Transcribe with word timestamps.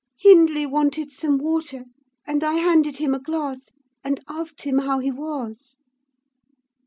Hindley 0.17 0.65
wanted 0.65 1.11
some 1.11 1.37
water, 1.37 1.85
and 2.25 2.43
I 2.43 2.53
handed 2.55 2.97
him 2.97 3.13
a 3.13 3.19
glass, 3.19 3.69
and 4.03 4.19
asked 4.27 4.63
him 4.63 4.79
how 4.79 4.97
he 4.97 5.11
was. 5.11 5.77